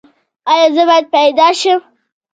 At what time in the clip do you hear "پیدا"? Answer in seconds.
1.17-1.47